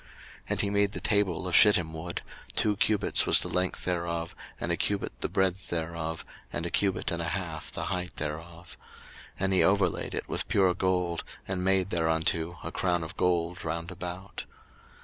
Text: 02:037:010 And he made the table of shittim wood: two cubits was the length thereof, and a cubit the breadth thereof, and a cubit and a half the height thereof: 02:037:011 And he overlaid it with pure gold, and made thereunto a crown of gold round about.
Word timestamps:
02:037:010 0.01 0.09
And 0.49 0.61
he 0.61 0.69
made 0.71 0.91
the 0.93 0.99
table 0.99 1.47
of 1.47 1.55
shittim 1.55 1.93
wood: 1.93 2.23
two 2.55 2.75
cubits 2.77 3.27
was 3.27 3.37
the 3.39 3.47
length 3.47 3.85
thereof, 3.85 4.33
and 4.59 4.71
a 4.71 4.75
cubit 4.75 5.11
the 5.21 5.29
breadth 5.29 5.69
thereof, 5.69 6.25
and 6.51 6.65
a 6.65 6.71
cubit 6.71 7.11
and 7.11 7.21
a 7.21 7.25
half 7.27 7.71
the 7.71 7.83
height 7.83 8.15
thereof: 8.15 8.75
02:037:011 9.37 9.37
And 9.41 9.53
he 9.53 9.63
overlaid 9.63 10.15
it 10.15 10.27
with 10.27 10.47
pure 10.47 10.73
gold, 10.73 11.23
and 11.47 11.63
made 11.63 11.91
thereunto 11.91 12.57
a 12.63 12.71
crown 12.71 13.03
of 13.03 13.15
gold 13.15 13.63
round 13.63 13.91
about. 13.91 14.45